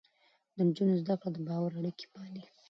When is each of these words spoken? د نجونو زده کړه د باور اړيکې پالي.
د 0.55 0.57
نجونو 0.67 0.93
زده 1.01 1.15
کړه 1.19 1.29
د 1.33 1.37
باور 1.47 1.71
اړيکې 1.79 2.05
پالي. 2.13 2.43